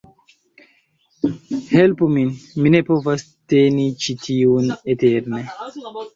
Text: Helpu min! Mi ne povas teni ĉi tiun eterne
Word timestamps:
Helpu 1.73 2.07
min! 2.15 2.31
Mi 2.63 2.73
ne 2.77 2.81
povas 2.89 3.27
teni 3.55 3.87
ĉi 4.07 4.17
tiun 4.27 4.75
eterne 4.97 5.45